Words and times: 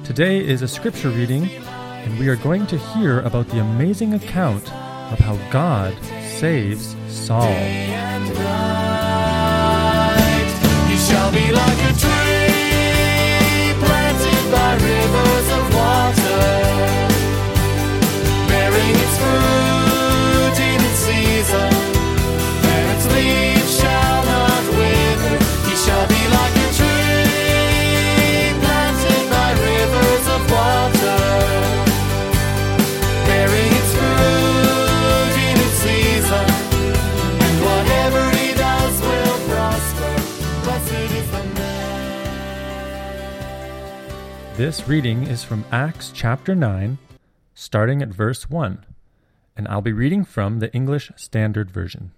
Today 0.05 0.45
is 0.45 0.63
a 0.63 0.69
scripture 0.69 1.11
reading, 1.11 1.49
and 1.49 2.19
we 2.19 2.29
are 2.29 2.35
going 2.35 2.67
to 2.67 2.77
hear 2.77 3.21
about 3.21 3.47
the 3.49 3.61
amazing 3.61 4.15
account 4.15 4.65
of 5.13 5.19
how 5.21 5.37
God 5.51 5.97
saves 6.41 6.97
Saul. 7.09 7.47
This 44.63 44.87
reading 44.87 45.27
is 45.27 45.43
from 45.43 45.65
Acts 45.73 46.13
chapter 46.15 46.55
9, 46.55 46.97
starting 47.53 48.01
at 48.01 48.11
verse 48.11 48.49
1, 48.49 48.87
and 49.57 49.67
I'll 49.67 49.83
be 49.83 49.93
reading 49.93 50.25
from 50.25 50.61
the 50.61 50.73
English 50.73 51.11
Standard 51.17 51.69
Version. 51.69 52.13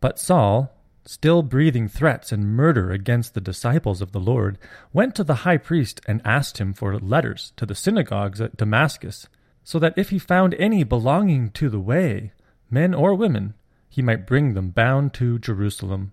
But 0.00 0.18
Saul, 0.18 0.74
still 1.04 1.42
breathing 1.42 1.86
threats 1.86 2.32
and 2.32 2.56
murder 2.56 2.90
against 2.90 3.34
the 3.34 3.42
disciples 3.42 4.00
of 4.00 4.12
the 4.12 4.20
Lord, 4.20 4.56
went 4.94 5.14
to 5.16 5.22
the 5.22 5.44
high 5.44 5.58
priest 5.58 6.00
and 6.08 6.22
asked 6.24 6.56
him 6.56 6.72
for 6.72 6.98
letters 6.98 7.52
to 7.58 7.66
the 7.66 7.74
synagogues 7.74 8.40
at 8.40 8.56
Damascus, 8.56 9.28
so 9.62 9.78
that 9.78 9.98
if 9.98 10.08
he 10.08 10.18
found 10.18 10.54
any 10.54 10.82
belonging 10.82 11.50
to 11.50 11.68
the 11.68 11.78
way, 11.78 12.32
men 12.70 12.94
or 12.94 13.14
women, 13.14 13.52
he 13.86 14.00
might 14.00 14.26
bring 14.26 14.54
them 14.54 14.70
bound 14.70 15.12
to 15.12 15.38
Jerusalem. 15.38 16.12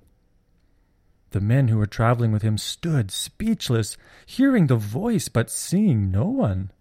The 1.31 1.41
men 1.41 1.69
who 1.69 1.77
were 1.77 1.87
traveling 1.87 2.31
with 2.31 2.41
him 2.41 2.57
stood 2.57 3.09
speechless, 3.09 3.97
hearing 4.25 4.67
the 4.67 4.75
voice, 4.75 5.27
but 5.27 5.49
seeing 5.49 6.11
no 6.11 6.25
one. 6.25 6.71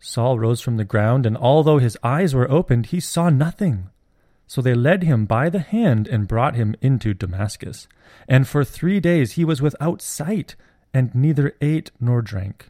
Saul 0.00 0.38
rose 0.38 0.60
from 0.60 0.76
the 0.76 0.84
ground, 0.84 1.26
and 1.26 1.36
although 1.36 1.78
his 1.78 1.96
eyes 2.02 2.34
were 2.34 2.50
opened, 2.50 2.86
he 2.86 3.00
saw 3.00 3.30
nothing. 3.30 3.90
So 4.46 4.60
they 4.60 4.74
led 4.74 5.02
him 5.02 5.24
by 5.24 5.48
the 5.48 5.60
hand 5.60 6.06
and 6.08 6.28
brought 6.28 6.54
him 6.54 6.76
into 6.80 7.14
Damascus. 7.14 7.88
And 8.28 8.46
for 8.46 8.64
three 8.64 9.00
days 9.00 9.32
he 9.32 9.44
was 9.44 9.62
without 9.62 10.02
sight, 10.02 10.56
and 10.92 11.14
neither 11.14 11.54
ate 11.60 11.90
nor 12.00 12.22
drank. 12.22 12.68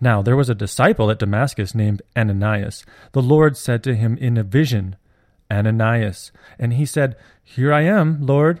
Now 0.00 0.22
there 0.22 0.36
was 0.36 0.48
a 0.48 0.54
disciple 0.54 1.10
at 1.10 1.18
Damascus 1.18 1.74
named 1.74 2.02
Ananias. 2.16 2.84
The 3.12 3.22
Lord 3.22 3.56
said 3.56 3.82
to 3.84 3.94
him 3.94 4.16
in 4.18 4.36
a 4.36 4.42
vision, 4.42 4.96
Ananias. 5.50 6.32
And 6.58 6.74
he 6.74 6.86
said, 6.86 7.16
Here 7.42 7.72
I 7.72 7.82
am, 7.82 8.26
Lord. 8.26 8.60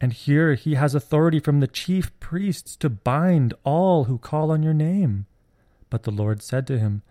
And 0.00 0.12
here 0.12 0.54
he 0.54 0.74
has 0.74 0.94
authority 0.94 1.38
from 1.38 1.60
the 1.60 1.66
chief 1.66 2.18
priests 2.20 2.76
to 2.76 2.90
bind 2.90 3.54
all 3.64 4.04
who 4.04 4.18
call 4.18 4.50
on 4.50 4.62
your 4.62 4.74
name. 4.74 5.26
But 5.90 6.02
the 6.02 6.10
Lord 6.10 6.42
said 6.42 6.66
to 6.66 6.78
him, 6.78 7.02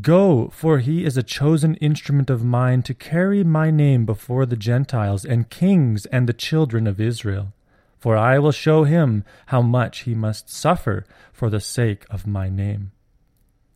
Go, 0.00 0.48
for 0.48 0.78
he 0.78 1.04
is 1.04 1.16
a 1.16 1.22
chosen 1.22 1.74
instrument 1.76 2.30
of 2.30 2.44
mine 2.44 2.82
to 2.84 2.94
carry 2.94 3.44
my 3.44 3.70
name 3.70 4.06
before 4.06 4.46
the 4.46 4.56
Gentiles 4.56 5.24
and 5.24 5.50
kings 5.50 6.06
and 6.06 6.28
the 6.28 6.32
children 6.32 6.86
of 6.86 7.00
Israel. 7.00 7.52
For 7.98 8.16
I 8.16 8.38
will 8.38 8.52
show 8.52 8.84
him 8.84 9.24
how 9.46 9.62
much 9.62 10.00
he 10.00 10.14
must 10.14 10.50
suffer 10.50 11.04
for 11.32 11.50
the 11.50 11.60
sake 11.60 12.04
of 12.10 12.26
my 12.26 12.48
name. 12.48 12.92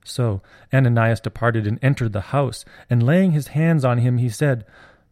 So 0.05 0.43
Ananias 0.73 1.21
departed 1.21 1.67
and 1.67 1.79
entered 1.83 2.13
the 2.13 2.33
house, 2.33 2.65
and 2.89 3.03
laying 3.03 3.33
his 3.33 3.49
hands 3.49 3.85
on 3.85 3.99
him, 3.99 4.19
he 4.19 4.29
said, 4.29 4.65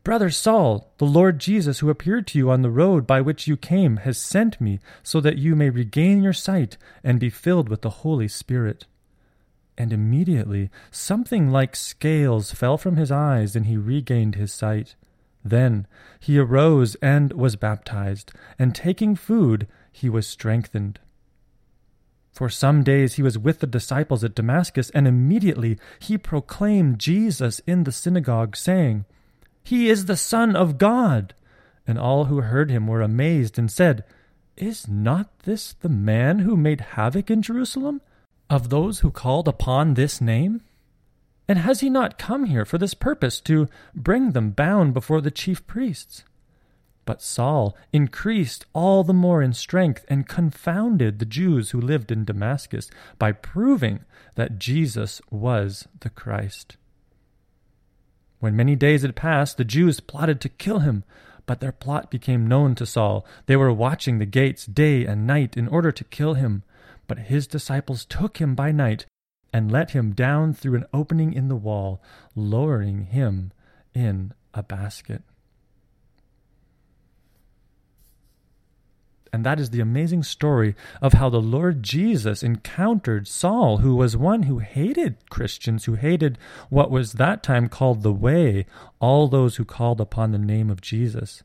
Brother 0.06 0.30
Saul, 0.30 0.92
the 0.98 1.04
Lord 1.04 1.40
Jesus, 1.40 1.80
who 1.80 1.90
appeared 1.90 2.28
to 2.28 2.38
you 2.38 2.48
on 2.48 2.62
the 2.62 2.70
road 2.70 3.08
by 3.08 3.20
which 3.20 3.48
you 3.48 3.56
came, 3.56 3.96
has 3.96 4.16
sent 4.16 4.60
me 4.60 4.78
so 5.02 5.20
that 5.20 5.36
you 5.36 5.56
may 5.56 5.68
regain 5.68 6.22
your 6.22 6.32
sight 6.32 6.76
and 7.02 7.18
be 7.18 7.28
filled 7.28 7.68
with 7.68 7.82
the 7.82 7.90
Holy 7.90 8.28
Spirit. 8.28 8.86
And 9.76 9.92
immediately 9.92 10.70
something 10.92 11.50
like 11.50 11.74
scales 11.74 12.52
fell 12.52 12.78
from 12.78 12.94
his 12.94 13.10
eyes, 13.10 13.56
and 13.56 13.66
he 13.66 13.76
regained 13.76 14.36
his 14.36 14.52
sight. 14.52 14.94
Then 15.44 15.88
he 16.20 16.38
arose 16.38 16.94
and 17.02 17.32
was 17.32 17.56
baptized, 17.56 18.32
and 18.60 18.76
taking 18.76 19.16
food, 19.16 19.66
he 19.90 20.08
was 20.08 20.28
strengthened. 20.28 21.00
For 22.30 22.48
some 22.48 22.84
days 22.84 23.14
he 23.14 23.24
was 23.24 23.38
with 23.38 23.58
the 23.58 23.66
disciples 23.66 24.22
at 24.22 24.36
Damascus, 24.36 24.88
and 24.90 25.08
immediately 25.08 25.80
he 25.98 26.16
proclaimed 26.16 27.00
Jesus 27.00 27.60
in 27.66 27.82
the 27.82 27.90
synagogue, 27.90 28.54
saying, 28.54 29.04
he 29.66 29.90
is 29.90 30.04
the 30.04 30.16
Son 30.16 30.54
of 30.54 30.78
God. 30.78 31.34
And 31.88 31.98
all 31.98 32.26
who 32.26 32.40
heard 32.40 32.70
him 32.70 32.86
were 32.86 33.02
amazed 33.02 33.58
and 33.58 33.68
said, 33.68 34.04
Is 34.56 34.86
not 34.86 35.40
this 35.40 35.72
the 35.72 35.88
man 35.88 36.38
who 36.38 36.56
made 36.56 36.92
havoc 36.92 37.32
in 37.32 37.42
Jerusalem 37.42 38.00
of 38.48 38.70
those 38.70 39.00
who 39.00 39.10
called 39.10 39.48
upon 39.48 39.94
this 39.94 40.20
name? 40.20 40.62
And 41.48 41.58
has 41.58 41.80
he 41.80 41.90
not 41.90 42.16
come 42.16 42.44
here 42.44 42.64
for 42.64 42.78
this 42.78 42.94
purpose 42.94 43.40
to 43.40 43.68
bring 43.92 44.32
them 44.32 44.52
bound 44.52 44.94
before 44.94 45.20
the 45.20 45.32
chief 45.32 45.66
priests? 45.66 46.22
But 47.04 47.20
Saul 47.20 47.76
increased 47.92 48.66
all 48.72 49.02
the 49.02 49.12
more 49.12 49.42
in 49.42 49.52
strength 49.52 50.04
and 50.06 50.28
confounded 50.28 51.18
the 51.18 51.26
Jews 51.26 51.70
who 51.70 51.80
lived 51.80 52.12
in 52.12 52.24
Damascus 52.24 52.88
by 53.18 53.32
proving 53.32 54.04
that 54.36 54.60
Jesus 54.60 55.20
was 55.28 55.88
the 55.98 56.10
Christ. 56.10 56.76
When 58.40 58.56
many 58.56 58.76
days 58.76 59.02
had 59.02 59.16
passed, 59.16 59.56
the 59.56 59.64
Jews 59.64 60.00
plotted 60.00 60.40
to 60.42 60.48
kill 60.48 60.80
him, 60.80 61.04
but 61.46 61.60
their 61.60 61.72
plot 61.72 62.10
became 62.10 62.46
known 62.46 62.74
to 62.74 62.86
Saul. 62.86 63.24
They 63.46 63.56
were 63.56 63.72
watching 63.72 64.18
the 64.18 64.26
gates 64.26 64.66
day 64.66 65.06
and 65.06 65.26
night 65.26 65.56
in 65.56 65.68
order 65.68 65.92
to 65.92 66.04
kill 66.04 66.34
him. 66.34 66.62
But 67.06 67.20
his 67.20 67.46
disciples 67.46 68.04
took 68.04 68.38
him 68.38 68.54
by 68.54 68.72
night 68.72 69.06
and 69.52 69.70
let 69.70 69.92
him 69.92 70.12
down 70.12 70.52
through 70.52 70.74
an 70.74 70.86
opening 70.92 71.32
in 71.32 71.48
the 71.48 71.56
wall, 71.56 72.02
lowering 72.34 73.04
him 73.04 73.52
in 73.94 74.34
a 74.52 74.62
basket. 74.62 75.22
And 79.36 79.44
that 79.44 79.60
is 79.60 79.68
the 79.68 79.82
amazing 79.82 80.22
story 80.22 80.74
of 81.02 81.12
how 81.12 81.28
the 81.28 81.42
Lord 81.42 81.82
Jesus 81.82 82.42
encountered 82.42 83.28
Saul, 83.28 83.76
who 83.76 83.94
was 83.94 84.16
one 84.16 84.44
who 84.44 84.60
hated 84.60 85.28
Christians, 85.28 85.84
who 85.84 85.92
hated 85.92 86.38
what 86.70 86.90
was 86.90 87.12
that 87.12 87.42
time 87.42 87.68
called 87.68 88.02
the 88.02 88.14
Way, 88.14 88.64
all 88.98 89.28
those 89.28 89.56
who 89.56 89.66
called 89.66 90.00
upon 90.00 90.32
the 90.32 90.38
name 90.38 90.70
of 90.70 90.80
Jesus. 90.80 91.42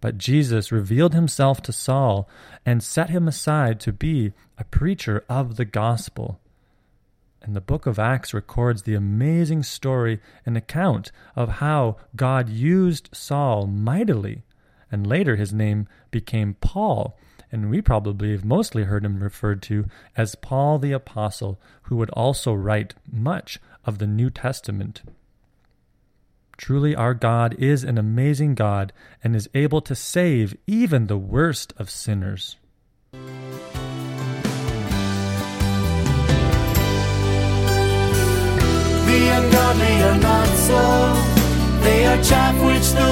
But 0.00 0.18
Jesus 0.18 0.72
revealed 0.72 1.14
himself 1.14 1.62
to 1.62 1.72
Saul 1.72 2.28
and 2.66 2.82
set 2.82 3.10
him 3.10 3.28
aside 3.28 3.78
to 3.78 3.92
be 3.92 4.32
a 4.58 4.64
preacher 4.64 5.24
of 5.28 5.54
the 5.54 5.64
gospel. 5.64 6.40
And 7.42 7.54
the 7.54 7.60
book 7.60 7.86
of 7.86 8.00
Acts 8.00 8.34
records 8.34 8.82
the 8.82 8.96
amazing 8.96 9.62
story 9.62 10.18
and 10.44 10.56
account 10.56 11.12
of 11.36 11.48
how 11.48 11.96
God 12.16 12.48
used 12.48 13.08
Saul 13.12 13.68
mightily. 13.68 14.42
And 14.90 15.06
later 15.06 15.36
his 15.36 15.52
name 15.52 15.86
became 16.10 16.54
Paul, 16.60 17.16
and 17.52 17.70
we 17.70 17.80
probably 17.80 18.32
have 18.32 18.44
mostly 18.44 18.84
heard 18.84 19.04
him 19.04 19.22
referred 19.22 19.62
to 19.62 19.86
as 20.16 20.34
Paul 20.34 20.78
the 20.78 20.92
Apostle, 20.92 21.60
who 21.82 21.96
would 21.96 22.10
also 22.10 22.52
write 22.52 22.94
much 23.10 23.58
of 23.84 23.98
the 23.98 24.06
New 24.06 24.30
Testament. 24.30 25.02
Truly, 26.56 26.94
our 26.94 27.14
God 27.14 27.54
is 27.58 27.84
an 27.84 27.96
amazing 27.96 28.54
God 28.54 28.92
and 29.24 29.34
is 29.34 29.48
able 29.54 29.80
to 29.80 29.94
save 29.94 30.54
even 30.66 31.06
the 31.06 31.16
worst 31.16 31.72
of 31.78 31.88
sinners. 31.88 32.56
The 33.12 33.18
ungodly 39.38 40.02
are 40.02 40.18
not 40.18 40.48
so. 40.48 41.14
They 41.82 42.04
are 42.04 42.22
chaff 42.22 42.54
which 42.62 42.90
the 42.92 43.09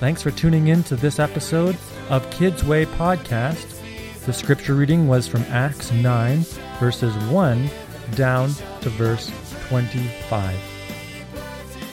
Thanks 0.00 0.20
for 0.20 0.32
tuning 0.32 0.66
in 0.66 0.82
to 0.84 0.96
this 0.96 1.20
episode 1.20 1.76
of 2.10 2.28
Kids 2.32 2.64
Way 2.64 2.86
Podcast. 2.86 3.78
The 4.26 4.32
scripture 4.32 4.74
reading 4.74 5.06
was 5.06 5.28
from 5.28 5.42
Acts 5.42 5.92
9, 5.92 6.40
verses 6.80 7.14
1 7.30 7.70
down 8.16 8.50
to 8.80 8.90
verse 8.90 9.30
25. 9.68 10.34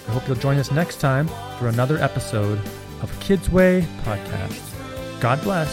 I 0.07 0.11
hope 0.11 0.27
you'll 0.27 0.35
join 0.37 0.57
us 0.57 0.71
next 0.71 0.99
time 0.99 1.27
for 1.59 1.67
another 1.67 1.99
episode 1.99 2.59
of 3.03 3.19
Kids 3.19 3.47
Way 3.51 3.85
Podcast. 4.03 4.59
God 5.21 5.39
bless 5.43 5.69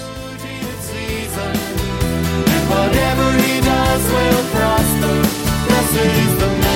sees 5.93 6.39
the 6.39 6.76